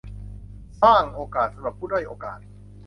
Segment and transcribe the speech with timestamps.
[0.81, 2.39] สร้างโอกาสสำหรับผู้ด้อยโอกาส